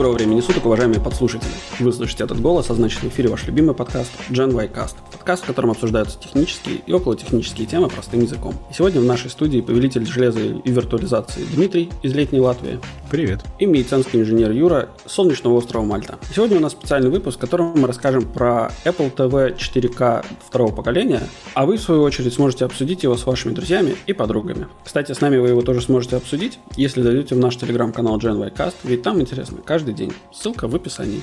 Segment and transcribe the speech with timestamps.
[0.00, 1.50] Доброго времени суток, уважаемые подслушатели.
[1.78, 4.94] Вы слышите этот голос, а значит в эфире ваш любимый подкаст Gen Y Cast.
[5.20, 8.54] Подкаст, в котором обсуждаются технические и околотехнические темы простым языком.
[8.70, 12.80] И сегодня в нашей студии повелитель железа и виртуализации Дмитрий из летней Латвии.
[13.10, 13.40] Привет.
[13.58, 16.18] И медицинский инженер Юра с солнечного острова Мальта.
[16.34, 21.20] Сегодня у нас специальный выпуск, в котором мы расскажем про Apple TV 4K второго поколения,
[21.52, 24.68] а вы, в свою очередь, сможете обсудить его с вашими друзьями и подругами.
[24.82, 28.54] Кстати, с нами вы его тоже сможете обсудить, если зайдете в наш телеграм-канал Gen Y
[28.56, 30.14] Cast, ведь там интересно каждый день.
[30.32, 31.20] Ссылка в описании.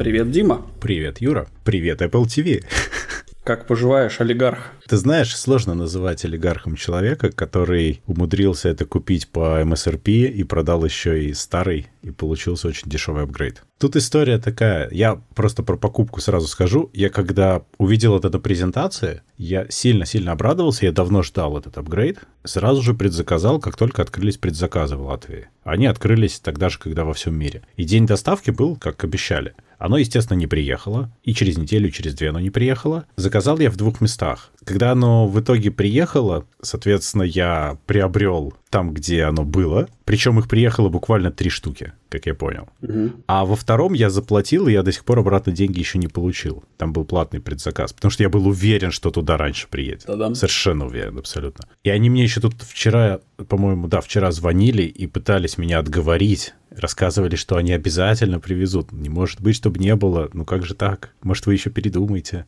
[0.00, 0.66] Привет, Дима.
[0.80, 1.46] Привет, Юра.
[1.62, 2.64] Привет, Apple TV.
[3.44, 4.72] Как поживаешь, олигарх?
[4.88, 11.24] Ты знаешь, сложно называть олигархом человека, который умудрился это купить по MSRP и продал еще
[11.24, 13.62] и старый, и получился очень дешевый апгрейд.
[13.78, 16.88] Тут история такая, я просто про покупку сразу скажу.
[16.94, 22.80] Я когда увидел это на презентации, я сильно-сильно обрадовался, я давно ждал этот апгрейд, сразу
[22.80, 25.48] же предзаказал, как только открылись предзаказы в Латвии.
[25.62, 27.64] Они открылись тогда же, когда во всем мире.
[27.76, 29.52] И день доставки был, как обещали.
[29.80, 33.06] Оно, естественно, не приехало, и через неделю, через две оно не приехало.
[33.16, 34.50] Заказал я в двух местах.
[34.64, 39.88] Когда оно в итоге приехало, соответственно, я приобрел там, где оно было.
[40.04, 42.68] Причем их приехало буквально три штуки, как я понял.
[42.82, 43.10] Угу.
[43.26, 46.62] А во втором я заплатил, и я до сих пор обратно деньги еще не получил.
[46.76, 50.04] Там был платный предзаказ, потому что я был уверен, что туда раньше приедет.
[50.04, 50.34] Та-дам.
[50.34, 51.66] Совершенно уверен, абсолютно.
[51.84, 56.54] И они мне еще тут вчера, по-моему, да, вчера звонили и пытались меня отговорить.
[56.76, 58.92] Рассказывали, что они обязательно привезут.
[58.92, 60.30] Не может быть, чтобы не было.
[60.32, 61.10] Ну как же так?
[61.22, 62.46] Может, вы еще передумаете?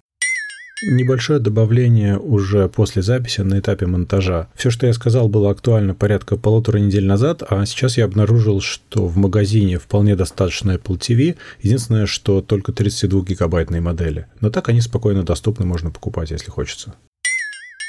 [0.84, 4.48] Небольшое добавление уже после записи на этапе монтажа.
[4.56, 9.06] Все, что я сказал, было актуально порядка полутора недель назад, а сейчас я обнаружил, что
[9.06, 11.36] в магазине вполне достаточно Apple TV.
[11.60, 14.26] Единственное, что только 32-гигабайтные модели.
[14.40, 16.94] Но так они спокойно доступны, можно покупать, если хочется.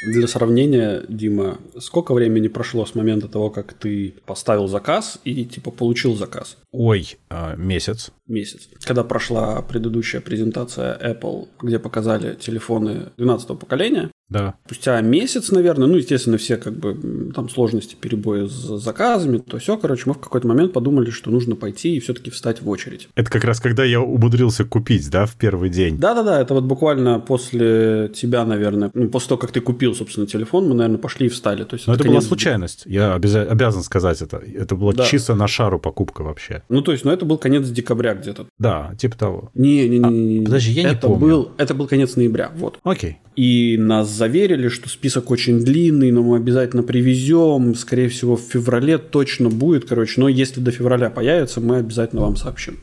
[0.06, 5.72] Для сравнения, Дима, сколько времени прошло с момента того, как ты поставил заказ и типа
[5.72, 6.58] получил заказ?
[6.72, 8.12] Ой, а, месяц.
[8.28, 8.68] Месяц.
[8.84, 14.56] Когда прошла предыдущая презентация Apple, где показали телефоны 12 поколения, Да.
[14.66, 18.52] спустя месяц, наверное, ну, естественно, все как бы там сложности, перебои с
[18.82, 22.62] заказами, то все, короче, мы в какой-то момент подумали, что нужно пойти и все-таки встать
[22.62, 23.08] в очередь.
[23.16, 25.98] Это как раз когда я умудрился купить, да, в первый день.
[25.98, 30.68] Да-да-да, это вот буквально после тебя, наверное, ну, после того, как ты купил, собственно, телефон,
[30.68, 31.64] мы, наверное, пошли и встали.
[31.64, 32.84] То есть Но это была конец- случайность.
[32.86, 34.38] Я обяза- обязан сказать это.
[34.38, 35.06] Это была Да.
[35.06, 36.64] чисто на шару покупка вообще.
[36.70, 38.48] Ну, то есть, ну, это был конец декабря где-то.
[38.60, 39.52] Да, типа того.
[39.54, 40.40] Не-не-не.
[40.42, 41.20] А, подожди, я не это помню.
[41.28, 42.80] Был, это был конец ноября, вот.
[42.84, 43.18] Окей.
[43.36, 47.76] И нас заверили, что список очень длинный, но мы обязательно привезем.
[47.76, 50.22] Скорее всего, в феврале точно будет, короче.
[50.22, 52.80] Но если до февраля появится, мы обязательно вам сообщим.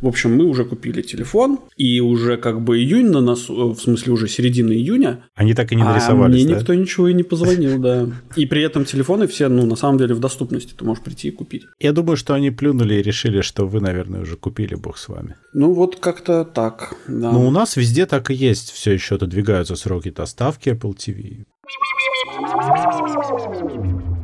[0.00, 4.12] В общем, мы уже купили телефон, и уже как бы июнь на нас, в смысле
[4.12, 6.60] уже середина июня, Они так и не а нарисовались, мне да?
[6.60, 8.08] никто ничего и не позвонил, да.
[8.36, 11.30] И при этом телефоны все, ну, на самом деле в доступности, ты можешь прийти и
[11.30, 11.64] купить.
[11.78, 15.36] Я думаю, что они плюнули и решили, что вы, наверное, уже купили, бог с вами.
[15.52, 17.32] Ну, вот как-то так, да.
[17.32, 18.70] Но у нас везде так и есть.
[18.70, 21.44] Все еще отодвигаются сроки доставки Apple TV.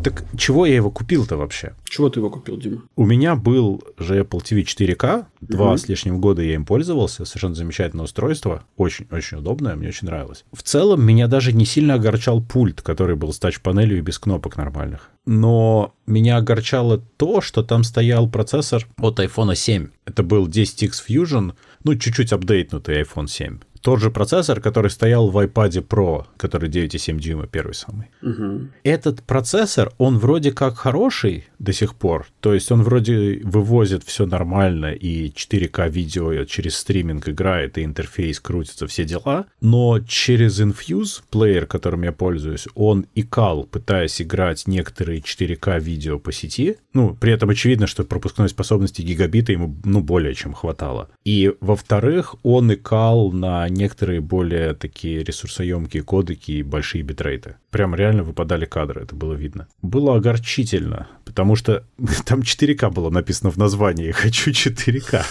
[0.06, 1.74] Так чего я его купил-то вообще?
[1.82, 2.82] Чего ты его купил, Дима?
[2.94, 5.78] У меня был же Apple TV 4K, два Мгм.
[5.78, 10.44] с лишним года я им пользовался, совершенно замечательное устройство, очень-очень удобное, мне очень нравилось.
[10.52, 14.56] В целом, меня даже не сильно огорчал пульт, который был с тач-панелью и без кнопок
[14.56, 15.10] нормальных.
[15.26, 19.88] Но меня огорчало то, что там стоял процессор от iPhone 7.
[20.04, 23.58] Это был 10X Fusion, ну, чуть-чуть апдейтнутый iPhone 7.
[23.86, 28.06] Тот же процессор, который стоял в iPad Pro, который 9,7 дюйма, первый самый.
[28.20, 28.72] Мгм.
[28.82, 32.26] Этот процессор, он вроде как хороший до сих пор.
[32.40, 38.40] То есть он вроде вывозит все нормально, и 4К видео через стриминг играет, и интерфейс
[38.40, 39.46] крутится, все дела.
[39.60, 46.32] Но через Infuse, плеер, которым я пользуюсь, он икал, пытаясь играть некоторые 4К видео по
[46.32, 46.76] сети.
[46.92, 51.08] Ну, при этом очевидно, что пропускной способности гигабита ему, ну, более чем хватало.
[51.24, 57.56] И, во-вторых, он икал на некоторые более такие ресурсоемкие кодеки и большие битрейты.
[57.70, 59.68] Прям реально выпадали кадры, это было видно.
[59.82, 61.84] Было огорчительно, потому что
[62.26, 65.24] там 4К было написано в названии «Хочу 4К».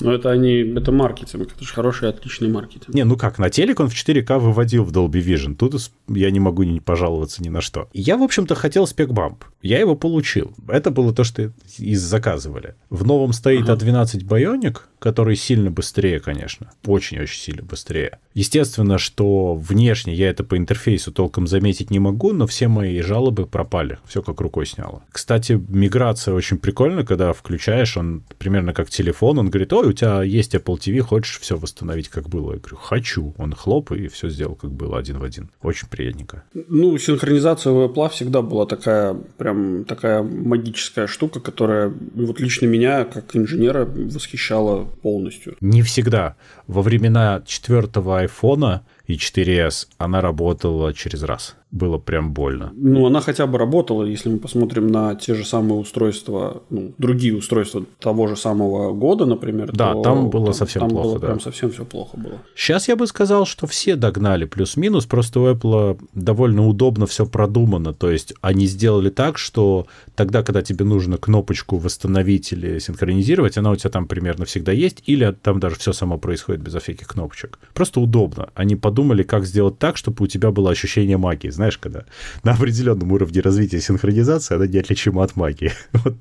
[0.00, 2.94] Ну, это они, это маркетинг, это же хороший, отличный маркетинг.
[2.94, 5.54] Не, ну как, на телек он в 4К выводил в Dolby Vision.
[5.54, 5.76] Тут
[6.08, 7.88] я не могу не пожаловаться ни на что.
[7.92, 9.44] Я, в общем-то, хотел спекбамп.
[9.62, 10.52] Я его получил.
[10.68, 12.74] Это было то, что и заказывали.
[12.90, 13.86] В новом стоит Ага.
[13.86, 16.70] A12 Bionic, который сильно быстрее, конечно.
[16.86, 18.20] Очень-очень сильно быстрее.
[18.32, 23.44] Естественно, что внешне я это по интерфейсу толком заметить не могу, но все мои жалобы
[23.44, 23.98] пропали.
[24.06, 25.02] Все как рукой сняло.
[25.12, 30.22] Кстати, миграция очень прикольна, когда включаешь, он примерно как телефон, он говорит, ой, у тебя
[30.22, 32.54] есть Apple TV, хочешь все восстановить, как было?
[32.54, 33.34] Я говорю, хочу.
[33.36, 35.50] Он хлоп и все сделал, как было, один в один.
[35.60, 36.44] Очень приятненько.
[36.54, 43.04] Ну, синхронизация в Apple всегда была такая, прям такая магическая штука, которая вот лично меня,
[43.04, 45.56] как инженера, восхищала полностью.
[45.60, 46.36] Не всегда.
[46.66, 52.72] Во времена четвертого айфона и 4S она работала через раз было прям больно.
[52.76, 57.36] Ну, она хотя бы работала, если мы посмотрим на те же самые устройства, ну, другие
[57.36, 59.72] устройства того же самого года, например.
[59.72, 61.08] Да, то, там было там, совсем там плохо.
[61.08, 61.26] Было да.
[61.26, 62.38] прям совсем все плохо было.
[62.54, 67.92] Сейчас я бы сказал, что все догнали плюс-минус, просто у Apple довольно удобно все продумано.
[67.92, 73.72] То есть они сделали так, что тогда, когда тебе нужно кнопочку восстановить или синхронизировать, она
[73.72, 77.58] у тебя там примерно всегда есть, или там даже все само происходит безо всяких кнопочек.
[77.74, 78.50] Просто удобно.
[78.54, 81.50] Они подумали, как сделать так, чтобы у тебя было ощущение магии.
[81.50, 82.04] Знаешь, когда
[82.44, 85.72] на определенном уровне развития синхронизации она неотличима от магии.
[86.04, 86.14] Вот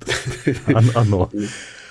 [0.95, 1.29] оно.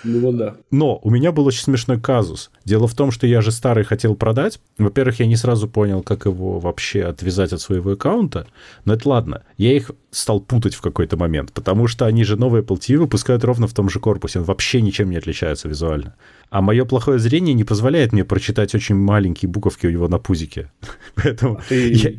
[0.05, 0.57] Ну вот да.
[0.71, 2.51] Но у меня был очень смешной казус.
[2.65, 4.61] Дело в том, что я же старый хотел продать.
[4.79, 8.47] Во-первых, я не сразу понял, как его вообще отвязать от своего аккаунта.
[8.85, 9.43] Но это ладно.
[9.57, 13.45] Я их стал путать в какой-то момент, потому что они же новые Apple TV выпускают
[13.45, 14.41] ровно в том же корпусе.
[14.41, 16.17] Он вообще ничем не отличается визуально.
[16.51, 20.71] А мое плохое зрение не позволяет мне прочитать очень маленькие буковки у него на пузике.
[21.15, 21.93] Поэтому а ты...
[21.93, 22.11] я,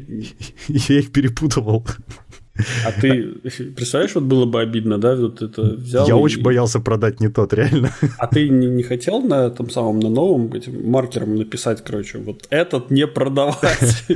[0.68, 1.86] я их перепутывал.
[2.86, 3.34] А ты
[3.76, 6.08] представляешь, вот было бы обидно, да, вот это взял.
[6.08, 6.18] Я и...
[6.18, 7.92] очень боялся продать не тот, реально.
[8.20, 12.46] А ты не, не хотел на этом самом, на новом этим маркером написать, короче, вот
[12.50, 14.06] этот не продавать?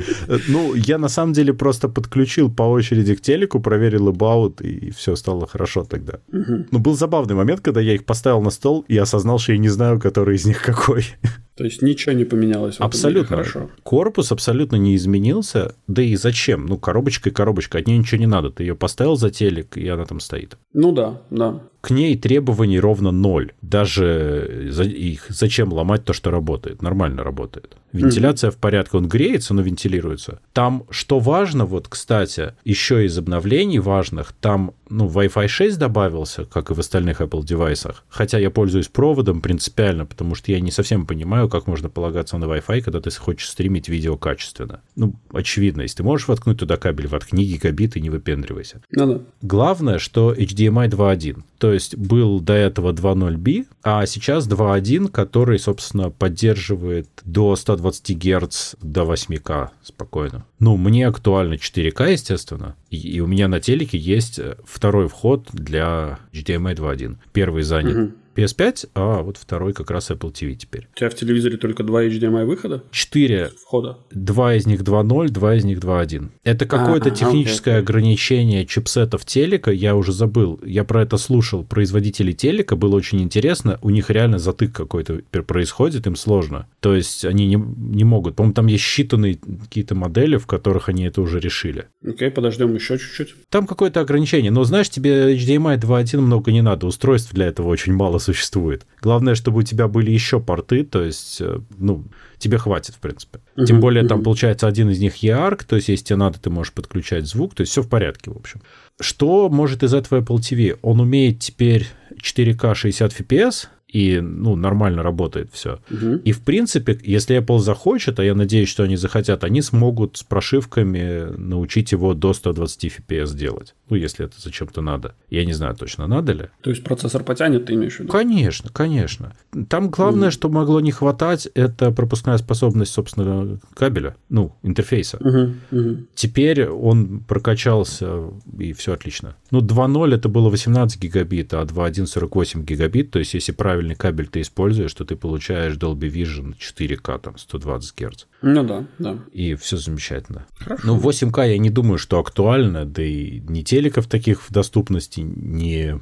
[0.48, 5.16] Ну, я на самом деле просто подключил по очереди к телеку, проверил about, и все
[5.16, 6.20] стало хорошо тогда.
[6.30, 9.68] Ну, был забавный момент, когда я их поставил на стол и осознал, что я не
[9.68, 11.04] знаю, который из них какой.
[11.58, 12.76] То есть ничего не поменялось.
[12.78, 13.38] Абсолютно.
[13.38, 13.68] Хорошо.
[13.82, 15.74] Корпус абсолютно не изменился.
[15.88, 16.66] Да и зачем?
[16.66, 17.78] Ну, коробочка и коробочка.
[17.78, 18.50] От нее ничего не надо.
[18.50, 20.56] Ты ее поставил за телек, и она там стоит.
[20.72, 23.52] Ну да, да к ней требований ровно ноль.
[23.62, 26.82] Даже за, их зачем ломать то, что работает?
[26.82, 27.76] Нормально работает.
[27.92, 28.54] Вентиляция mm-hmm.
[28.54, 30.40] в порядке, он греется, но вентилируется.
[30.52, 36.70] Там, что важно, вот, кстати, еще из обновлений важных, там, ну, Wi-Fi 6 добавился, как
[36.70, 38.04] и в остальных Apple девайсах.
[38.08, 42.44] Хотя я пользуюсь проводом принципиально, потому что я не совсем понимаю, как можно полагаться на
[42.44, 44.80] Wi-Fi, когда ты хочешь стримить видео качественно.
[44.96, 48.82] Ну, очевидно, если ты можешь воткнуть туда кабель, воткни гигабит и не выпендривайся.
[48.90, 49.20] Ну, да.
[49.40, 51.42] Главное, что HDMI 2.1.
[51.58, 58.74] То есть был до этого 2.0b, а сейчас 2.1, который, собственно, поддерживает до 120 Гц
[58.80, 60.44] до 8К спокойно.
[60.58, 66.18] Ну, мне актуально 4К, естественно, и, и у меня на телеке есть второй вход для
[66.32, 67.16] HDMI 2.1.
[67.32, 67.96] Первый занят.
[67.96, 68.12] Угу.
[68.38, 70.86] PS5, а вот второй как раз Apple TV теперь.
[70.94, 72.84] У тебя в телевизоре только два HDMI выхода?
[72.92, 73.98] Четыре входа.
[74.12, 76.28] Два из них 2.0, два из них 2.1.
[76.44, 77.80] Это какое-то а, техническое okay.
[77.80, 80.60] ограничение чипсетов телека, я уже забыл.
[80.64, 83.80] Я про это слушал производителей телека, было очень интересно.
[83.82, 86.68] У них реально затык какой-то происходит, им сложно.
[86.78, 88.36] То есть они не, не могут.
[88.36, 91.86] По-моему, там есть считанные какие-то модели, в которых они это уже решили.
[92.06, 93.34] Окей, подождем еще чуть-чуть.
[93.48, 94.52] Там какое-то ограничение.
[94.52, 96.86] Но знаешь, тебе HDMI 2.1 много не надо.
[96.86, 98.86] Устройств для этого очень мало существует.
[99.00, 102.04] Главное, чтобы у тебя были еще порты, то есть, э, ну,
[102.38, 103.38] тебе хватит, в принципе.
[103.56, 104.08] Uh-huh, Тем более, uh-huh.
[104.08, 107.54] там получается один из них EARC, то есть, если тебе надо, ты можешь подключать звук,
[107.54, 108.60] то есть, все в порядке, в общем.
[109.00, 110.78] Что может из этого Apple TV?
[110.82, 111.86] Он умеет теперь
[112.22, 115.80] 4К 60 FPS, и ну, нормально работает все.
[115.90, 116.20] Угу.
[116.24, 120.22] И в принципе, если Apple захочет, а я надеюсь, что они захотят, они смогут с
[120.22, 123.74] прошивками научить его до 120 FPS делать.
[123.88, 125.14] Ну, если это зачем-то надо.
[125.30, 126.44] Я не знаю точно, надо ли.
[126.60, 128.12] То есть процессор потянет, ты имеешь в виду?
[128.12, 129.32] Конечно, конечно.
[129.68, 130.32] Там главное, угу.
[130.32, 135.16] что могло не хватать, это пропускная способность, собственно, кабеля, ну, интерфейса.
[135.18, 135.96] Угу, угу.
[136.14, 139.34] Теперь он прокачался, и все отлично.
[139.50, 143.10] Ну, 2.0 это было 18 гигабит, а 2.1 48 гигабит.
[143.10, 147.94] То есть, если правильный кабель ты используешь, то ты получаешь Dolby Vision 4К, там, 120
[147.94, 148.24] Гц.
[148.40, 149.18] Ну да, да.
[149.32, 150.46] И все замечательно.
[150.58, 150.82] Хорошо.
[150.86, 156.00] Ну, 8К я не думаю, что актуально, да и не телеков таких в доступности, не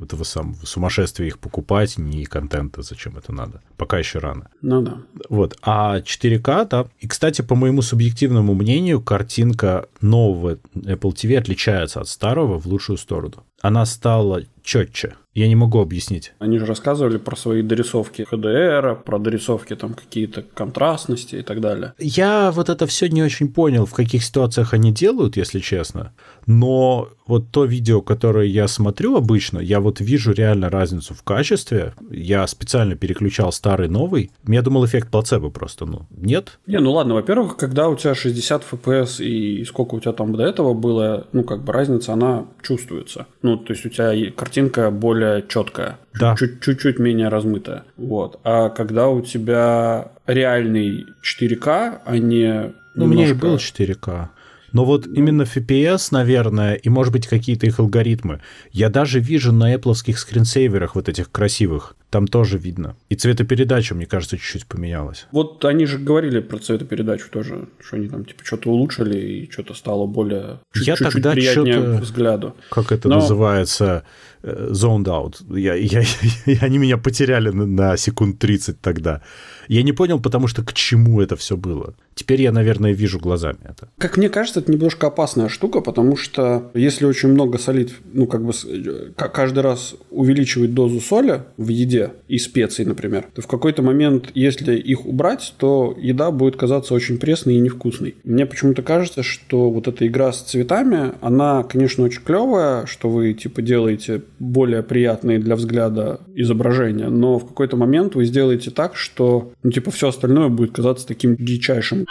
[0.00, 3.60] этого самого сумасшествия их покупать, ни контента, зачем это надо.
[3.76, 4.48] Пока еще рано.
[4.62, 4.98] Ну да.
[5.28, 5.58] Вот.
[5.62, 6.86] А 4К, да.
[7.00, 12.96] И, кстати, по моему субъективному мнению, картинка нового Apple TV отличается от старого в лучшую
[12.96, 13.44] сторону.
[13.60, 15.14] Она стала четче.
[15.32, 16.32] Я не могу объяснить.
[16.38, 21.73] Они же рассказывали про свои дорисовки HDR, про дорисовки там какие-то контрастности и так далее.
[21.98, 26.12] Я вот это все не очень понял, в каких ситуациях они делают, если честно.
[26.46, 31.94] Но вот то видео, которое я смотрю обычно, я вот вижу реально разницу в качестве.
[32.10, 34.30] Я специально переключал старый новый.
[34.46, 36.58] Я думал, эффект плацебо просто, ну, нет.
[36.66, 40.44] Не, ну ладно, во-первых, когда у тебя 60 FPS и сколько у тебя там до
[40.44, 43.26] этого было, ну, как бы разница, она чувствуется.
[43.42, 46.36] Ну, то есть у тебя картинка более четкая, Да.
[46.38, 47.84] чуть- чуть-чуть менее размытая.
[47.96, 48.38] Вот.
[48.44, 54.30] А когда у тебя реальный 4К, а не Ну, у меня и немножко- был 4К.
[54.72, 58.40] Но вот именно FPS, наверное, и, может быть, какие-то их алгоритмы.
[58.72, 61.94] Я даже вижу на Apple скринсейверах вот этих красивых.
[62.10, 62.96] Там тоже видно.
[63.08, 65.26] И цветопередача, мне кажется, чуть-чуть поменялась.
[65.30, 69.74] Вот они же говорили про цветопередачу тоже, что они там типа что-то улучшили и что-то
[69.74, 72.56] стало более Я чуть-чуть тогда приятнее взгляду.
[72.70, 74.02] Как это Но- называется?
[74.46, 75.36] Э, Zoned out.
[75.58, 76.02] Я, я-
[76.46, 79.22] я- они меня потеряли на, на секунд 30 тогда.
[79.68, 81.94] Я не понял, потому что к чему это все было.
[82.14, 83.88] Теперь я, наверное, вижу глазами это.
[83.98, 88.44] Как мне кажется, это немножко опасная штука, потому что если очень много солить, ну, как
[88.44, 93.82] бы э, каждый раз увеличивать дозу соли в еде и специй, например, то в какой-то
[93.82, 98.14] момент, если их убрать, то еда будет казаться очень пресной и невкусной.
[98.24, 103.32] Мне почему-то кажется, что вот эта игра с цветами, она, конечно, очень клевая, что вы,
[103.32, 109.52] типа, делаете более приятные для взгляда изображения, но в какой-то момент вы сделаете так, что,
[109.62, 112.06] ну, типа, все остальное будет казаться таким дичайшим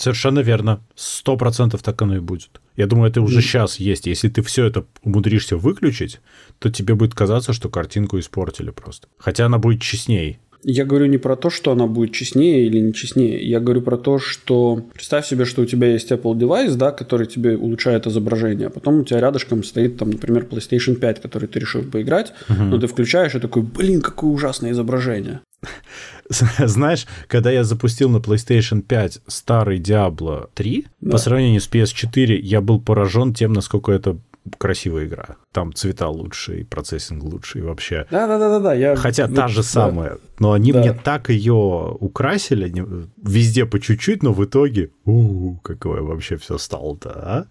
[0.00, 0.80] Совершенно верно.
[0.94, 2.62] Сто процентов так оно и будет.
[2.74, 4.06] Я думаю, это уже сейчас есть.
[4.06, 6.20] Если ты все это умудришься выключить,
[6.58, 9.08] то тебе будет казаться, что картинку испортили просто.
[9.18, 10.38] Хотя она будет честней.
[10.62, 13.42] Я говорю не про то, что она будет честнее или не честнее.
[13.48, 17.26] Я говорю про то, что представь себе, что у тебя есть Apple девайс, да, который
[17.26, 21.58] тебе улучшает изображение, а потом у тебя рядышком стоит, там, например, PlayStation 5, который ты
[21.60, 25.40] решил поиграть, но ты включаешь и такой, блин, какое ужасное изображение.
[26.28, 31.10] Знаешь, когда я запустил на PlayStation 5 старый Diablo 3, Да.
[31.12, 34.18] по сравнению с PS4, я был поражен тем, насколько это
[34.58, 35.36] красивая игра.
[35.52, 38.06] Там цвета лучше, и процессинг лучше, и вообще.
[38.10, 38.74] Да-да-да-да.
[38.74, 38.96] Я...
[38.96, 39.62] Хотя та же да.
[39.62, 40.18] самая.
[40.38, 40.80] Но они Да.
[40.80, 42.72] мне так ее украсили,
[43.22, 47.46] везде по чуть-чуть, но в итоге, у какое вообще все стало-то, а?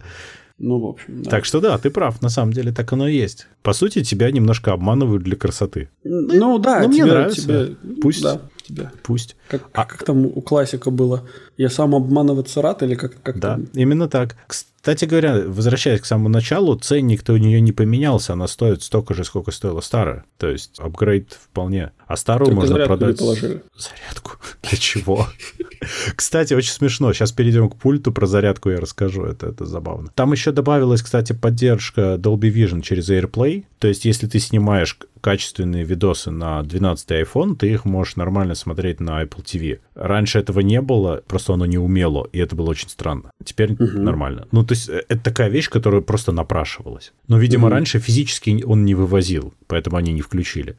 [0.62, 1.30] Ну, в общем, да.
[1.30, 3.46] Так что да, ты прав, на самом деле так оно и есть.
[3.62, 5.88] По сути, тебя немножко обманывают для красоты.
[6.04, 7.42] Ну, да, ну, мне тебе- нравится.
[7.42, 8.22] тебе- Пусть.
[8.22, 8.90] Да, тебе.
[9.02, 9.36] Пусть.
[9.48, 11.26] Как, как там у классика было?
[11.56, 13.68] Я сам обманываться рад или как, как Да, там?
[13.74, 14.36] именно так.
[14.46, 19.24] Кстати говоря, возвращаясь к самому началу, ценник-то у нее не поменялся, она стоит столько же,
[19.24, 20.24] сколько стоила старая.
[20.38, 21.92] То есть апгрейд вполне.
[22.06, 23.18] А старую Только можно зарядку продать...
[23.18, 23.62] положили.
[23.76, 24.32] Зарядку?
[24.62, 25.26] Для чего?
[26.16, 27.12] Кстати, очень смешно.
[27.12, 30.10] Сейчас перейдем к пульту, про зарядку я расскажу, это, это забавно.
[30.14, 33.64] Там еще добавилась, кстати, поддержка Dolby Vision через AirPlay.
[33.78, 39.00] То есть, если ты снимаешь качественные видосы на 12 iPhone, ты их можешь нормально смотреть
[39.00, 39.78] на Apple TV.
[39.94, 43.30] Раньше этого не было, просто оно не умело, и это было очень странно.
[43.44, 44.46] Теперь нормально.
[44.52, 47.12] Ну, то есть, э, это такая вещь, которая просто напрашивалась.
[47.28, 47.72] Но, видимо, Мгм.
[47.74, 50.76] раньше физически он не вывозил, поэтому они не включили.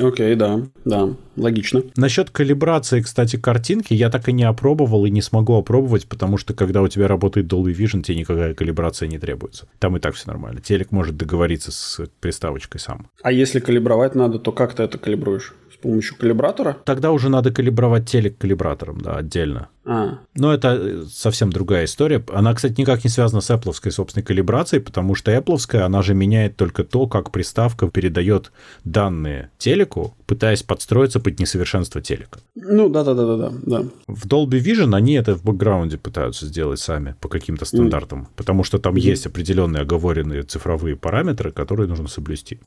[0.00, 1.82] Окей, да, да, логично.
[1.96, 6.52] Насчет калибрации, кстати, картинки я так и не опробовал и не смогу опробовать, потому что
[6.54, 9.66] когда у тебя работает Dolby Vision, тебе никакая калибрация не требуется.
[9.78, 10.60] Там и так все нормально.
[10.60, 13.08] Телек может договориться с приставочкой сам.
[13.22, 15.54] А если калибровать надо, то как ты это калибруешь?
[15.72, 16.76] С помощью калибратора?
[16.84, 19.68] Тогда уже надо калибровать телек калибратором, да, отдельно.
[19.86, 22.24] А, Но это э, совсем другая история.
[22.32, 26.56] Она, кстати, никак не связана с Apple собственной калибрацией, потому что Apple, она же меняет
[26.56, 28.52] только то, как приставка передает
[28.84, 32.40] данные телеку, пытаясь подстроиться под несовершенство телека.
[32.54, 33.84] ну да-да-да-да, да.
[34.06, 38.78] В Dolby Vision они это в бэкграунде пытаются сделать сами по каким-то стандартам, потому что
[38.78, 42.60] там есть определенные оговоренные цифровые параметры, которые нужно соблюсти.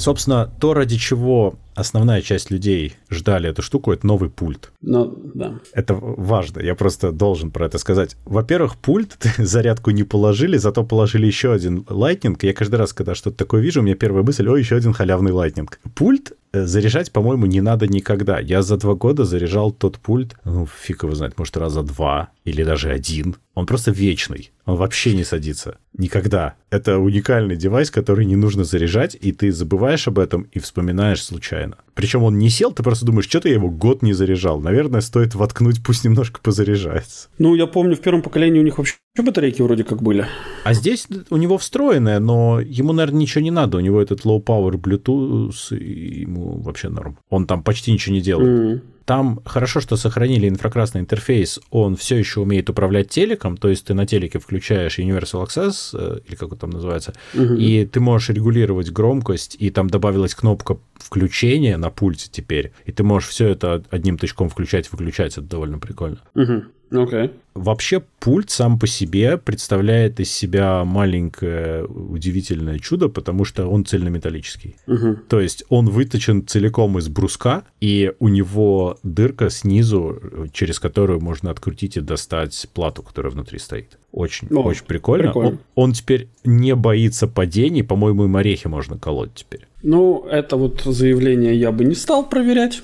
[0.00, 4.72] Собственно, то, ради чего основная часть людей ждали эту штуку, это новый пульт.
[4.80, 5.60] Ну, да.
[5.72, 8.16] Это важно, я просто должен про это сказать.
[8.24, 12.38] Во-первых, пульт зарядку не положили, зато положили еще один Lightning.
[12.42, 15.32] Я каждый раз, когда что-то такое вижу, у меня первая мысль, о, еще один халявный
[15.32, 15.68] Lightning.
[15.94, 18.38] Пульт заряжать, по-моему, не надо никогда.
[18.38, 22.64] Я за два года заряжал тот пульт, ну, фиг его знает, может, раза два или
[22.64, 23.36] даже один.
[23.54, 24.52] Он просто вечный.
[24.64, 25.78] Он вообще не садится.
[25.96, 26.54] Никогда.
[26.70, 31.76] Это уникальный девайс, который не нужно заряжать, и ты забываешь об этом и вспоминаешь случайно.
[31.94, 34.60] Причем он не сел, ты просто думаешь, что-то я его год не заряжал.
[34.60, 37.28] Наверное, стоит воткнуть, пусть немножко позаряжается.
[37.38, 40.26] Ну, я помню, в первом поколении у них вообще батарейки вроде как были.
[40.64, 43.78] А здесь у него встроенное, но ему, наверное, ничего не надо.
[43.78, 47.18] У него этот low power Bluetooth, и ему вообще норм.
[47.28, 48.48] Он там почти ничего не делает.
[48.48, 48.82] М.
[49.04, 53.94] Там хорошо, что сохранили инфракрасный интерфейс, он все еще умеет управлять телеком, то есть ты
[53.94, 57.54] на телеке включаешь Universal Access, э, или как он там называется, угу.
[57.54, 63.02] и ты можешь регулировать громкость, и там добавилась кнопка включения на пульте теперь, и ты
[63.02, 66.20] можешь все это одним тычком включать-выключать, это довольно прикольно.
[66.36, 66.62] Угу.
[66.92, 67.30] Okay.
[67.54, 74.76] Вообще пульт сам по себе представляет из себя маленькое удивительное чудо, потому что он цельнометаллический.
[74.86, 75.18] Uh-huh.
[75.28, 81.50] То есть он выточен целиком из бруска, и у него дырка снизу, через которую можно
[81.50, 83.98] открутить и достать плату, которая внутри стоит.
[84.12, 85.28] Очень, О, очень прикольно.
[85.28, 85.50] прикольно.
[85.50, 89.66] Он, он теперь не боится падений, по-моему, им орехи можно колоть теперь.
[89.82, 92.82] Ну, это вот заявление я бы не стал проверять.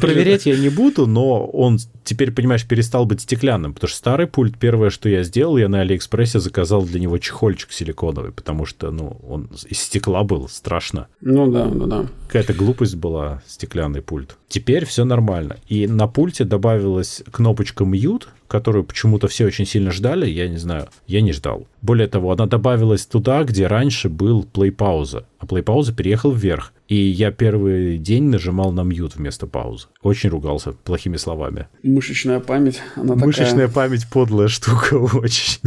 [0.00, 4.58] Проверять я не буду, но он теперь, понимаешь, перестал быть стеклянным, потому что старый пульт,
[4.58, 9.18] первое, что я сделал, я на Алиэкспрессе заказал для него чехольчик силиконовый, потому что, ну,
[9.28, 11.08] он из стекла был, страшно.
[11.20, 12.06] Ну да, да, да.
[12.26, 14.36] Какая-то глупость была, стеклянный пульт.
[14.48, 15.56] Теперь все нормально.
[15.68, 18.24] И на пульте добавилась кнопочка mute,
[18.54, 21.66] которую почему-то все очень сильно ждали, я не знаю, я не ждал.
[21.82, 26.72] Более того, она добавилась туда, где раньше был плей-пауза, а плей-пауза переехал вверх.
[26.86, 29.88] И я первый день нажимал на mute вместо паузы.
[30.02, 31.66] Очень ругался плохими словами.
[31.82, 33.88] Мышечная память, она Мышечная такая...
[33.88, 35.58] память подлая штука очень.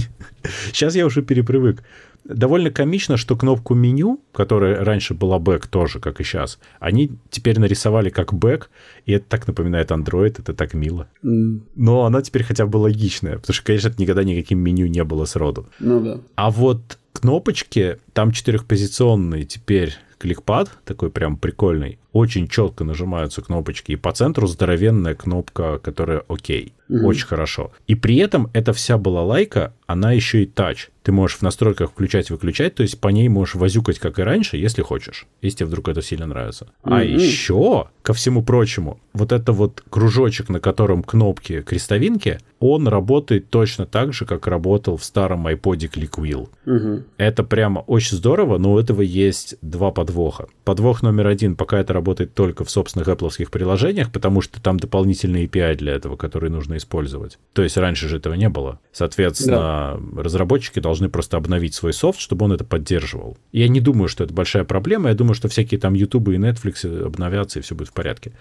[0.72, 1.84] Сейчас я уже перепривык.
[2.27, 7.60] Довольно комично, что кнопку меню, которая раньше была back тоже, как и сейчас, они теперь
[7.60, 8.70] нарисовали как back,
[9.05, 11.07] и это так напоминает Android, это так мило.
[11.24, 11.62] Mm.
[11.75, 15.25] Но она теперь хотя бы логичная, потому что, конечно, это никогда никаким меню не было
[15.25, 15.67] сроду.
[15.79, 16.19] Ну да.
[16.36, 23.95] А вот кнопочки, там четырехпозиционные теперь кликпад, такой прям прикольный, очень четко нажимаются кнопочки, и
[23.95, 26.74] по центру здоровенная кнопка, которая OK.
[26.89, 27.05] Угу.
[27.05, 27.71] Очень хорошо.
[27.86, 30.89] И при этом эта вся балалайка, она еще и touch.
[31.03, 34.81] Ты можешь в настройках включать-выключать, то есть по ней можешь возюкать, как и раньше, если
[34.81, 36.65] хочешь, если тебе вдруг это сильно нравится.
[36.83, 36.95] Mm-hmm.
[36.97, 43.50] А еще, ко всему прочему, вот это вот кружочек, на котором кнопки крестовинки, он работает
[43.50, 46.50] точно так же, как работал в старом iPod ClickWheel.
[46.65, 47.03] Mm-hmm.
[47.17, 50.47] Это прямо очень здорово, но у этого есть два подвоха.
[50.65, 55.48] Подвох номер один, пока это работает только в собственных Apple приложениях, потому что там дополнительные
[55.48, 57.40] API для этого, которые нужно использовать.
[57.54, 58.80] То есть раньше же этого не было.
[58.92, 60.22] Соответственно, да.
[60.24, 63.38] разработчики должны просто обновить свой софт, чтобы он это поддерживал.
[63.52, 65.10] Я не думаю, что это большая проблема.
[65.10, 68.34] Я думаю, что всякие там YouTube и Netflix обновятся, и все будет в порядке.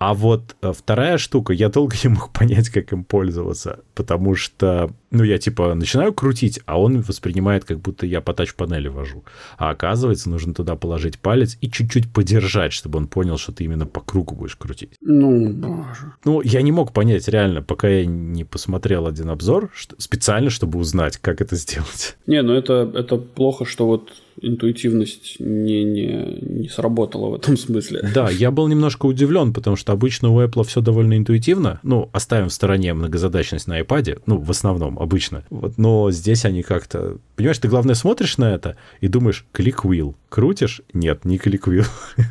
[0.00, 4.90] А вот э, вторая штука, я долго не мог понять, как им пользоваться, потому что,
[5.10, 9.24] ну, я типа начинаю крутить, а он воспринимает, как будто я по тач-панели вожу.
[9.58, 13.84] А оказывается, нужно туда положить палец и чуть-чуть подержать, чтобы он понял, что ты именно
[13.84, 14.92] по кругу будешь крутить.
[15.02, 16.14] Ну, боже.
[16.24, 20.78] Ну, я не мог понять реально, пока я не посмотрел один обзор, что, специально, чтобы
[20.78, 22.16] узнать, как это сделать.
[22.26, 28.08] Не, ну это, это плохо, что вот интуитивность не, не, не сработала в этом смысле.
[28.14, 31.80] Да, я был немножко удивлен, потому что обычно у Apple все довольно интуитивно.
[31.82, 35.44] Ну, оставим в стороне многозадачность на iPad, ну, в основном, обычно.
[35.50, 37.18] Вот, но здесь они как-то...
[37.36, 40.14] Понимаешь, ты, главное, смотришь на это и думаешь, клик wheel.
[40.28, 40.82] Крутишь?
[40.92, 41.86] Нет, не клик wheel.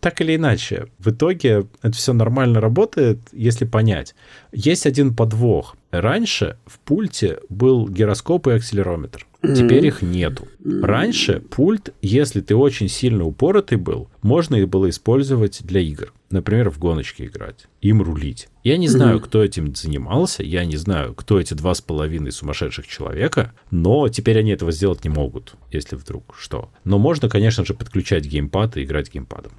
[0.00, 4.14] так или иначе, в итоге это все нормально работает, если понять.
[4.52, 5.76] Есть один подвох.
[5.90, 9.26] Раньше в пульте был гироскоп и акселерометр.
[9.42, 10.48] Теперь их нету.
[10.64, 16.12] Раньше пульт, если ты очень сильно упоротый был, можно и было использовать для игр.
[16.30, 18.48] Например, в гоночке играть, им рулить.
[18.64, 22.86] Я не знаю, кто этим занимался, я не знаю, кто эти два с половиной сумасшедших
[22.86, 26.70] человека, но теперь они этого сделать не могут, если вдруг что.
[26.84, 29.52] Но можно, конечно же, подключать геймпад и играть геймпадом.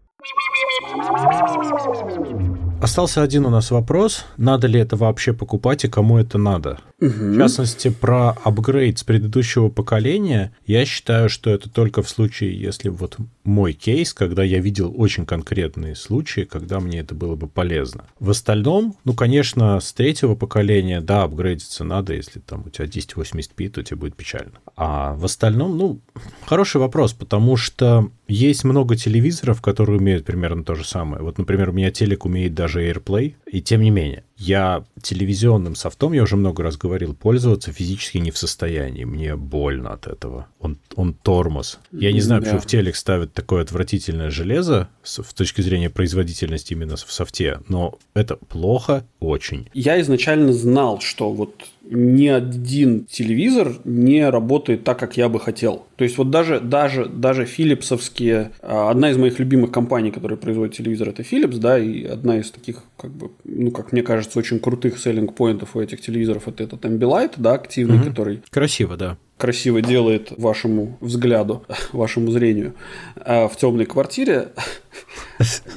[2.81, 4.25] Остался один у нас вопрос.
[4.37, 6.79] Надо ли это вообще покупать и кому это надо?
[7.01, 7.09] Угу.
[7.09, 10.53] В частности, про апгрейд с предыдущего поколения.
[10.65, 15.25] Я считаю, что это только в случае, если вот мой кейс, когда я видел очень
[15.25, 18.05] конкретные случаи, когда мне это было бы полезно.
[18.19, 22.13] В остальном, ну, конечно, с третьего поколения, да, апгрейдиться надо.
[22.13, 24.53] Если там у тебя 1080p, то тебе будет печально.
[24.77, 25.99] А в остальном, ну,
[26.45, 31.21] хороший вопрос, потому что есть много телевизоров, которые умеют примерно то же самое.
[31.23, 34.23] Вот, например, у меня телек умеет даже AirPlay, и тем не менее.
[34.37, 39.03] Я телевизионным софтом, я уже много раз говорил, пользоваться физически не в состоянии.
[39.03, 40.47] Мне больно от этого.
[40.59, 41.79] Он, он тормоз.
[41.91, 42.45] Я не знаю, да.
[42.45, 47.59] почему в телек ставят такое отвратительное железо с, с точки зрения производительности именно в софте,
[47.67, 49.69] но это плохо очень.
[49.73, 51.55] Я изначально знал, что вот
[51.89, 55.87] ни один телевизор не работает так, как я бы хотел.
[55.95, 60.75] То есть вот даже, даже, даже филипсовские, а, одна из моих любимых компаний, которая производит
[60.75, 64.59] телевизор, это Philips, да, и одна из таких, как бы, ну, как мне кажется, очень
[64.59, 68.05] крутых селлинг поинтов у этих телевизоров это этот Ambilight, да, активный, угу.
[68.05, 68.41] который...
[68.49, 72.75] Красиво, да красиво делает вашему взгляду, вашему зрению
[73.15, 74.49] а в темной квартире,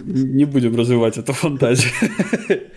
[0.04, 1.92] не будем развивать эту фантазию.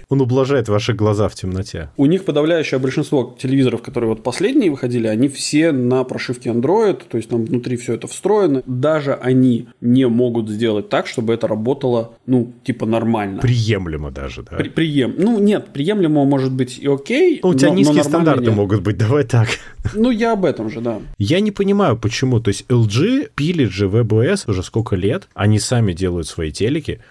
[0.09, 1.89] Он ублажает ваши глаза в темноте.
[1.97, 7.17] У них подавляющее большинство телевизоров, которые вот последние выходили, они все на прошивке Android, то
[7.17, 8.61] есть там внутри все это встроено.
[8.67, 13.41] Даже они не могут сделать так, чтобы это работало, ну, типа нормально.
[13.41, 14.57] Приемлемо даже, да?
[14.57, 15.15] При, прием...
[15.17, 17.39] Ну, нет, приемлемо может быть и окей.
[17.41, 18.55] Ну, у тебя но, низкие но стандарты нет.
[18.55, 19.47] могут быть, давай так.
[19.93, 21.01] Ну, я об этом же, да.
[21.17, 22.39] Я не понимаю, почему.
[22.39, 27.01] То есть LG пилит же WebOS уже сколько лет, они сами делают свои телеки.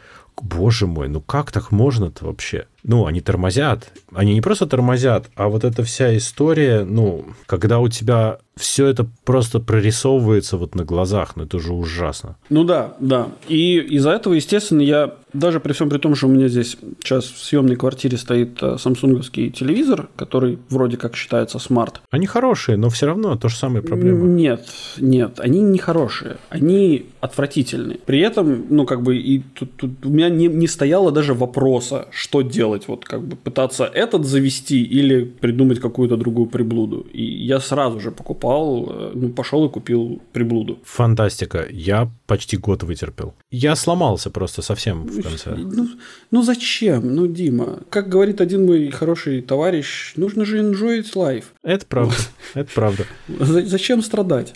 [0.41, 2.67] Боже мой, ну как так можно-то вообще?
[2.85, 3.91] Ну, они тормозят.
[4.13, 9.07] Они не просто тормозят, а вот эта вся история, ну, когда у тебя все это
[9.25, 12.37] просто прорисовывается вот на глазах, ну это же ужасно.
[12.51, 13.29] Ну да, да.
[13.49, 17.25] И из-за этого, естественно, я даже при всем при том, что у меня здесь сейчас
[17.25, 22.01] в съемной квартире стоит э, самсунговский телевизор, который вроде как считается смарт.
[22.11, 24.25] Они хорошие, но все равно то же самое проблема.
[24.25, 24.69] Нет,
[24.99, 27.99] нет, они не хорошие, они отвратительные.
[28.07, 32.07] При этом, ну как бы и тут, тут у меня не, не стояло даже вопроса,
[32.13, 32.89] что делать делать?
[32.89, 37.07] Вот как бы пытаться этот завести или придумать какую-то другую приблуду?
[37.13, 40.79] И я сразу же покупал, э, ну, пошел и купил приблуду.
[40.85, 41.67] Фантастика.
[41.71, 43.35] Я почти год вытерпел.
[43.51, 45.55] Я сломался просто совсем в конце.
[45.57, 45.89] Ну,
[46.31, 47.15] ну зачем?
[47.15, 51.45] Ну, Дима, как говорит один мой хороший товарищ, нужно же enjoy life.
[51.63, 52.15] Это правда.
[52.55, 53.05] Это правда.
[53.29, 54.55] Зачем страдать?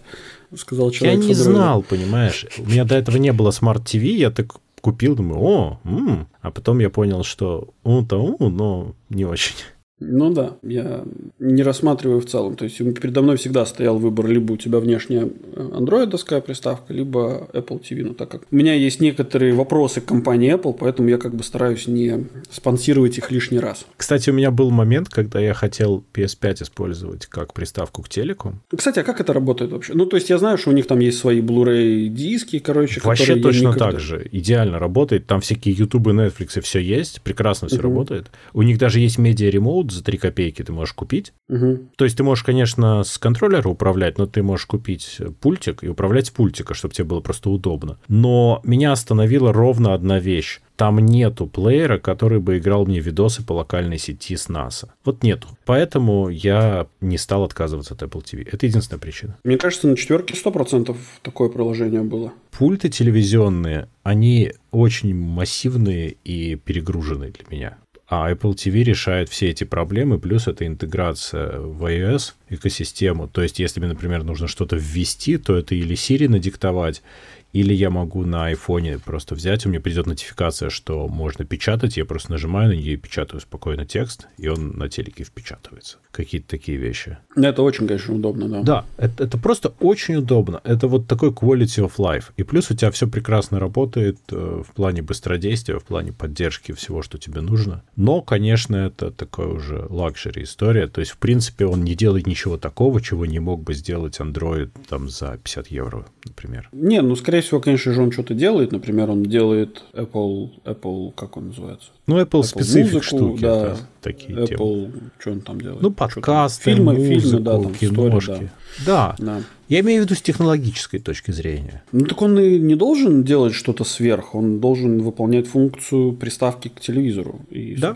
[0.57, 1.21] сказал человек.
[1.21, 2.47] Я не знал, понимаешь.
[2.59, 4.55] У меня до этого не было смарт-ТВ, я так
[4.91, 6.29] купил, думаю, о, м-м.
[6.41, 9.55] а потом я понял, что он-то он, но не очень.
[10.01, 11.05] Ну да, я
[11.39, 12.57] не рассматриваю в целом.
[12.57, 17.81] То есть передо мной всегда стоял выбор, либо у тебя внешняя андроидовская приставка, либо Apple
[17.81, 18.05] TV.
[18.05, 21.43] Но так как у меня есть некоторые вопросы к компании Apple, поэтому я как бы
[21.43, 23.87] стараюсь не спонсировать их лишний раз.
[23.97, 28.55] Кстати, у меня был момент, когда я хотел PS5 использовать как приставку к телеку.
[28.75, 29.95] Кстати, а как это работает вообще?
[29.95, 33.37] Ну, то есть я знаю, что у них там есть свои Blu-ray диски, короче, Вообще
[33.37, 33.91] точно никогда...
[33.93, 34.29] так же.
[34.31, 35.27] Идеально работает.
[35.27, 37.23] Там всякие YouTube, Netflix и все есть.
[37.23, 37.85] Прекрасно все угу.
[37.85, 38.31] работает.
[38.53, 41.33] У них даже есть медиа ремоут тут за 3 копейки ты можешь купить.
[41.49, 41.91] Угу.
[41.97, 46.27] То есть ты можешь, конечно, с контроллера управлять, но ты можешь купить пультик и управлять
[46.27, 47.99] с пультика, чтобы тебе было просто удобно.
[48.09, 50.61] Но меня остановила ровно одна вещь.
[50.77, 54.91] Там нету плеера, который бы играл мне видосы по локальной сети с NASA.
[55.05, 55.49] Вот нету.
[55.65, 58.49] Поэтому я не стал отказываться от Apple TV.
[58.51, 59.37] Это единственная причина.
[59.43, 62.33] Мне кажется, на четверке 100% такое приложение было.
[62.57, 67.79] Пульты телевизионные, они очень массивные и перегруженные для меня.
[68.09, 73.29] А Apple TV решает все эти проблемы, плюс это интеграция в iOS экосистему.
[73.29, 77.03] То есть, если мне, например, нужно что-то ввести, то это или Siri надиктовать,
[77.53, 82.05] или я могу на айфоне просто взять, у меня придет нотификация, что можно печатать, я
[82.05, 85.99] просто нажимаю на нее и печатаю спокойно текст, и он на телеке впечатывается.
[86.13, 87.19] Какие-то такие вещи.
[87.37, 88.63] Это очень, конечно, удобно, да.
[88.63, 90.61] Да, это, это просто очень удобно.
[90.65, 92.25] Это вот такой quality of life.
[92.37, 97.03] И плюс у тебя все прекрасно работает э, в плане быстродействия, в плане поддержки всего,
[97.03, 97.83] что тебе нужно.
[97.97, 100.89] Но, конечно, это такая уже luxury история.
[100.89, 104.71] То есть, в принципе, он не делает ничего такого, чего не мог бы сделать Android
[104.89, 106.69] там за 50 евро, например.
[106.73, 108.73] Не, ну, скорее скорее всего, конечно же, он что-то делает.
[108.73, 111.91] Например, он делает Apple, Apple, как он называется?
[112.07, 114.93] Ну, Apple, Apple специфик штуки, да, такие Apple, темы.
[115.19, 115.83] что он там делает?
[115.83, 118.31] Ну, подкасты, фильмы, музыку, фильмы, да, там, киношки.
[118.31, 118.53] История,
[118.87, 119.17] да.
[119.19, 119.25] Да.
[119.25, 119.43] да.
[119.69, 121.83] Я имею в виду с технологической точки зрения.
[121.93, 126.81] Ну так он и не должен делать что-то сверх, он должен выполнять функцию приставки к
[126.81, 127.41] телевизору.
[127.51, 127.95] И, да,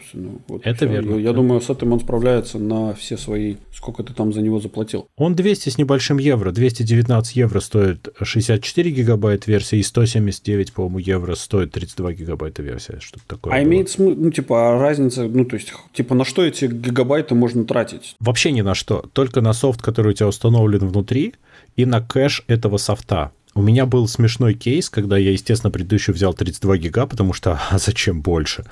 [0.49, 1.15] вот это верно.
[1.15, 3.57] Я, я думаю, с этим он справляется на все свои...
[3.73, 5.07] Сколько ты там за него заплатил?
[5.17, 11.35] Он 200 с небольшим евро, 219 евро стоит 64 гигабайт версия и 179, по-моему, евро
[11.35, 13.55] стоит 32 гигабайта версия, что-то такое.
[13.55, 13.65] А было.
[13.65, 17.65] имеет смысл, ну типа, а разница, ну то есть, типа, на что эти гигабайты можно
[17.65, 18.15] тратить?
[18.21, 21.35] Вообще ни на что, только на софт, который у тебя установлен внутри,
[21.77, 23.33] и на кэш этого софта.
[23.55, 27.79] У меня был смешной кейс, когда я, естественно, предыдущий взял 32 гига, потому что а
[27.79, 28.65] зачем больше?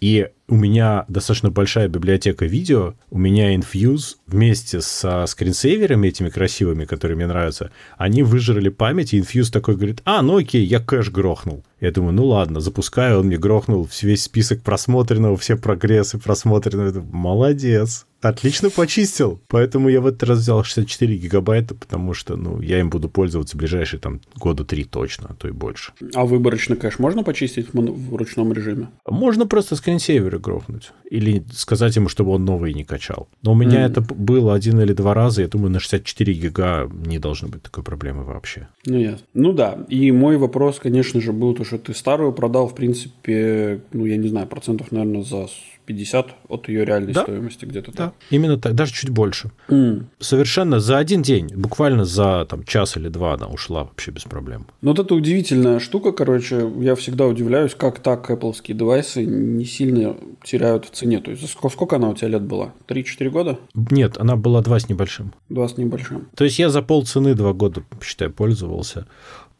[0.00, 6.84] И у меня достаточно большая библиотека видео, у меня Infuse вместе со скринсейверами этими красивыми,
[6.84, 11.10] которые мне нравятся, они выжрали память, и Infuse такой говорит, а, ну окей, я кэш
[11.10, 11.64] грохнул.
[11.80, 17.04] Я думаю, ну ладно, запускаю, он мне грохнул весь список просмотренного, все прогрессы просмотренного.
[17.10, 18.06] Молодец.
[18.20, 19.40] Отлично почистил.
[19.48, 23.56] Поэтому я в этот раз взял 64 гигабайта, потому что, ну, я им буду пользоваться
[23.56, 25.92] ближайшие там года три точно, а то и больше.
[26.14, 28.88] А выборочный кэш можно почистить в, в ручном режиме?
[29.06, 30.92] Можно просто скринсейверы грохнуть.
[31.10, 33.28] Или сказать ему, чтобы он новые не качал.
[33.42, 33.90] Но у меня mm.
[33.90, 35.42] это было один или два раза.
[35.42, 38.68] Я думаю, на 64 гига не должно быть такой проблемы вообще.
[38.84, 39.26] Ну, ясно.
[39.34, 39.78] Ну да.
[39.88, 44.16] И мой вопрос, конечно же, был то, что ты старую продал, в принципе, ну, я
[44.16, 45.46] не знаю, процентов, наверное, за
[45.88, 47.22] 50 от ее реальной да?
[47.22, 47.96] стоимости где-то да.
[47.96, 48.14] так.
[48.30, 49.50] Именно так, даже чуть больше.
[49.68, 50.04] Mm.
[50.20, 54.66] Совершенно за один день, буквально за там, час или два она ушла вообще без проблем.
[54.82, 60.14] Ну вот это удивительная штука, короче, я всегда удивляюсь, как так Apple девайсы не сильно
[60.44, 61.20] теряют в цене.
[61.20, 62.74] То есть сколько она у тебя лет была?
[62.86, 63.58] 3-4 года?
[63.74, 65.32] Нет, она была два с небольшим.
[65.48, 66.28] Два с небольшим.
[66.36, 69.06] То есть я за пол цены два года, считай, пользовался.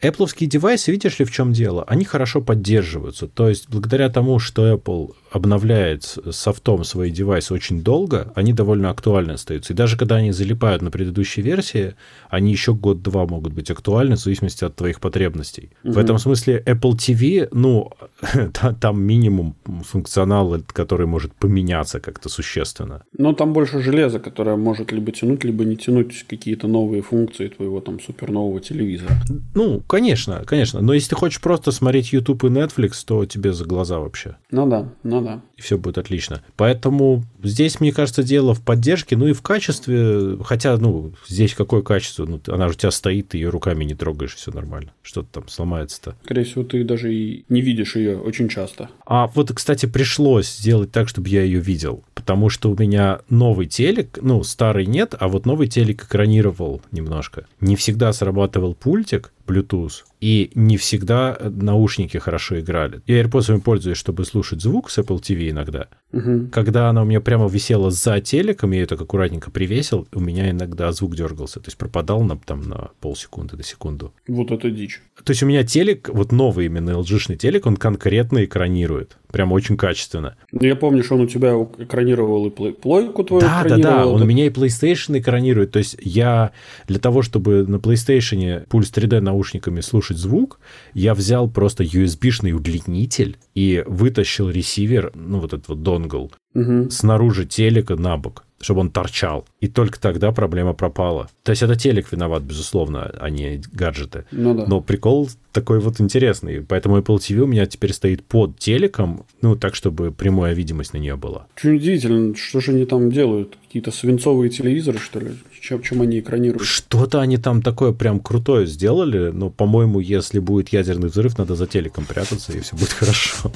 [0.01, 1.83] Apple девайсы, видишь ли, в чем дело?
[1.89, 3.27] Они хорошо поддерживаются.
[3.27, 9.33] То есть, благодаря тому, что Apple обновляет софтом свои девайсы очень долго, они довольно актуальны
[9.33, 9.73] остаются.
[9.73, 11.95] И даже когда они залипают на предыдущей версии,
[12.29, 15.71] они еще год-два могут быть актуальны в зависимости от твоих потребностей.
[15.85, 15.93] Угу.
[15.93, 17.91] В этом смысле Apple TV, ну,
[18.81, 23.03] там минимум функционала, который может поменяться как-то существенно.
[23.17, 27.81] Но там больше железа, которое может либо тянуть, либо не тянуть какие-то новые функции твоего
[27.81, 29.13] там супер нового телевизора.
[29.55, 30.81] Ну, конечно, конечно.
[30.81, 34.37] Но если ты хочешь просто смотреть YouTube и Netflix, то тебе за глаза вообще.
[34.51, 35.43] Ну да, ну да.
[35.57, 36.43] И все будет отлично.
[36.57, 40.39] Поэтому здесь, мне кажется, дело в поддержке, ну и в качестве.
[40.45, 42.25] Хотя, ну, здесь какое качество?
[42.25, 44.93] Ну, она же у тебя стоит, ты ее руками не трогаешь, все нормально.
[45.03, 46.17] Что-то там сломается-то.
[46.25, 48.91] Скорее всего, ты даже и не видишь ее очень часто.
[49.07, 52.05] А вот, кстати, пришлось сделать так, чтобы я ее видел.
[52.15, 57.47] Потому что у меня новый телек, ну, старый нет, а вот новый телек экранировал немножко.
[57.61, 60.05] Не всегда срабатывал пультик, Bluetooth.
[60.21, 63.01] И не всегда наушники хорошо играли.
[63.07, 65.89] Я AirPods пользуюсь, чтобы слушать звук с Apple TV иногда.
[66.13, 66.49] Угу.
[66.53, 70.51] Когда она у меня прямо висела за телеком, я ее так аккуратненько привесил, у меня
[70.51, 71.61] иногда звук дергался.
[71.61, 74.15] То есть пропадал на, там, на полсекунды до секунду.
[74.27, 75.03] Вот это дичь.
[75.23, 79.19] То есть у меня телек, вот новый именно LG-шный телек, он конкретно экранирует.
[79.31, 80.37] Прям очень качественно.
[80.53, 84.21] Ну, я помню, что он у тебя экранировал и плойку твою Да, да, да, он
[84.21, 84.25] так...
[84.25, 85.73] у меня и PlayStation экранирует.
[85.73, 86.53] То есть я
[86.87, 90.61] для того, чтобы на PlayStation пульс 3D наушниками слушать звук,
[90.95, 96.91] я взял просто USB-шный удлинитель и вытащил ресивер, ну вот этот вот донгл, угу.
[96.91, 99.47] снаружи телека на бок чтобы он торчал.
[99.61, 101.29] И только тогда проблема пропала.
[101.43, 104.25] То есть это телек виноват, безусловно, а не гаджеты.
[104.31, 104.65] Ну да.
[104.67, 106.61] Но прикол такой вот интересный.
[106.63, 110.99] Поэтому Apple TV у меня теперь стоит под телеком, ну, так, чтобы прямая видимость на
[110.99, 111.47] нее была.
[111.57, 113.57] Очень удивительно, что же они там делают?
[113.67, 115.33] Какие-то свинцовые телевизоры, что ли?
[115.61, 116.63] Чем, чем они экранируют?
[116.63, 121.67] Что-то они там такое прям крутое сделали, но, по-моему, если будет ядерный взрыв, надо за
[121.67, 123.51] телеком прятаться, и все будет хорошо.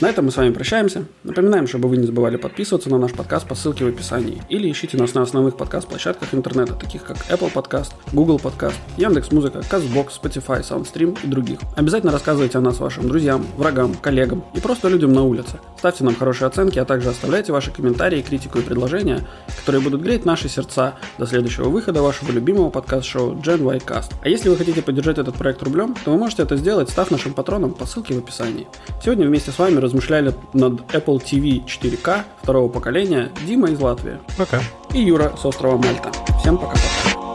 [0.00, 1.04] На этом мы с вами прощаемся.
[1.24, 4.37] Напоминаем, чтобы вы не забывали подписываться на наш подкаст по ссылке в описании.
[4.48, 10.12] Или ищите нас на основных подкаст-площадках интернета, таких как Apple Podcast, Google Podcast, Яндекс.Музыка, Castbox,
[10.20, 11.58] Spotify, SoundStream и других.
[11.76, 15.60] Обязательно рассказывайте о нас вашим друзьям, врагам, коллегам и просто людям на улице.
[15.78, 19.26] Ставьте нам хорошие оценки, а также оставляйте ваши комментарии, критику и предложения,
[19.60, 24.12] которые будут греть наши сердца до следующего выхода вашего любимого подкаст-шоу Gen Y Cast.
[24.22, 27.32] А если вы хотите поддержать этот проект рублем, то вы можете это сделать, став нашим
[27.32, 28.66] патроном по ссылке в описании.
[29.02, 34.18] Сегодня вместе с вами размышляли над Apple TV 4K второго поколения Дима из Латвии.
[34.36, 34.60] Пока.
[34.92, 36.10] И Юра с острова Мальта.
[36.40, 37.27] Всем пока-пока.